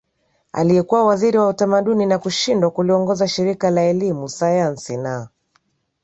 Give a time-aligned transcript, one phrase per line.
[0.53, 5.29] aliyekuwa waziri wa utamaduni na na kushindwa kuliongoza shirika la elimu sayansi na